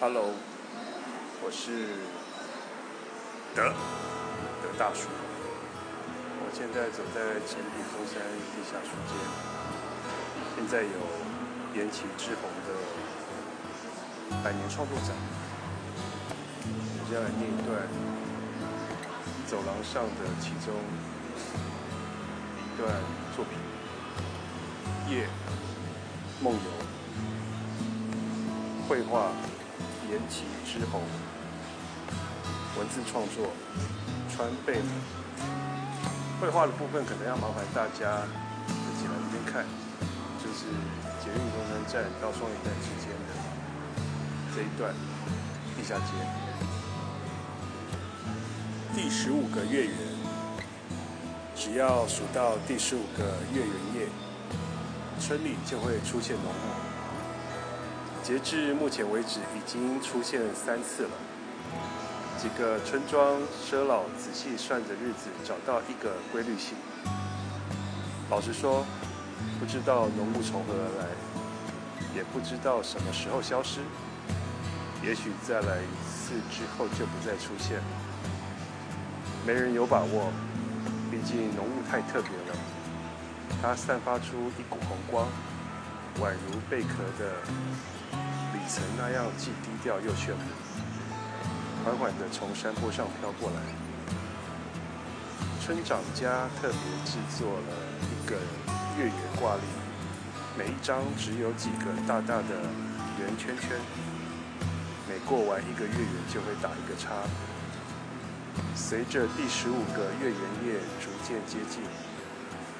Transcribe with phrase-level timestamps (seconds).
[0.00, 0.32] Hello，
[1.44, 1.92] 我是
[3.54, 3.68] 德
[4.62, 5.10] 德大叔。
[6.40, 8.16] 我现在走在前品中山
[8.48, 9.12] 地下书街，
[10.56, 10.96] 现在有
[11.76, 12.72] 延崎之红的
[14.42, 15.12] 百年创作展。
[16.64, 17.84] 我接下来念一段
[19.46, 20.72] 走廊上的其中
[22.56, 22.88] 一段
[23.36, 23.52] 作品：
[25.14, 25.28] 夜
[26.40, 26.70] 梦游，
[28.88, 29.30] 绘画。
[30.10, 31.02] 延崎之红，
[32.76, 33.46] 文字创作
[34.28, 34.90] 川贝母，
[36.40, 38.26] 绘画的部分可能要麻烦大家
[38.66, 39.64] 自己来这边看，
[40.42, 40.66] 就是
[41.22, 43.30] 捷运中山站到双连站之间的
[44.52, 44.92] 这一段
[45.76, 46.10] 地下街。
[48.92, 49.94] 第十五个月圆，
[51.54, 54.08] 只要数到第十五个月圆夜，
[55.20, 56.89] 村里就会出现浓雾。
[58.22, 61.10] 截至目前为止，已经出现三次了。
[62.38, 66.76] 几个村庄耆老仔细算着日子，找到一个规律性。
[68.30, 68.84] 老实说，
[69.58, 71.06] 不知道浓雾从何而来，
[72.14, 73.80] 也不知道什么时候消失。
[75.02, 77.80] 也许再来一次之后就不再出现。
[79.46, 80.30] 没人有把握，
[81.10, 82.58] 毕竟浓雾太特别了。
[83.62, 85.26] 它散发出一股红光，
[86.20, 87.34] 宛如贝壳的。
[88.70, 90.42] 层那样既低调又炫目，
[91.84, 93.56] 缓缓地从山坡上飘过来。
[95.60, 98.36] 村长家特别制作了一个
[98.96, 99.62] 月圆挂历，
[100.56, 102.62] 每一张只有几个大大的
[103.18, 103.76] 圆圈圈，
[105.08, 107.10] 每过完一个月圆就会打一个叉。
[108.76, 111.82] 随着第十五个月圆夜逐渐接近，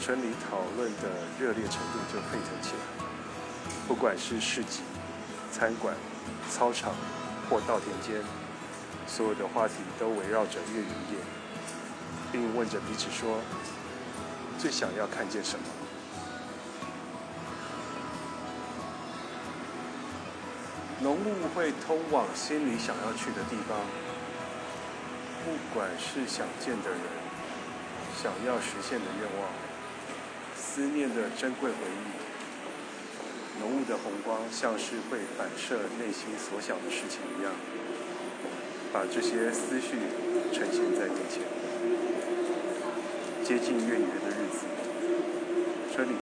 [0.00, 3.06] 村里讨论的热烈程度就沸腾起来，
[3.86, 4.82] 不管是市集。
[5.58, 5.96] 餐馆、
[6.50, 6.92] 操场
[7.48, 8.22] 或稻田间，
[9.06, 11.16] 所有的话题都围绕着月圆夜，
[12.30, 13.40] 并问着彼此说
[14.60, 15.64] ：“最想要看见什么？”
[21.00, 23.78] 浓雾会通往心里想要去的地方，
[25.42, 27.00] 不管是想见的人、
[28.22, 29.50] 想要实现的愿望、
[30.54, 32.35] 思念的珍贵回忆。
[33.60, 37.52] 浓雾的红光，像是会反射内心所想的事情一样，
[38.92, 39.96] 把这些思绪
[40.52, 41.42] 呈现在面前。
[43.42, 44.66] 接近月圆的日子，
[45.96, 46.10] 这里。